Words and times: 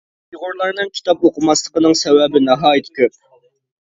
ئۇيغۇرلارنىڭ 0.35 0.87
كىتاب 0.99 1.25
ئوقۇماسلىقىنىڭ 1.27 1.95
سەۋەبى 2.01 2.43
ناھايىتى 2.47 2.95
كۆپ. 3.01 3.17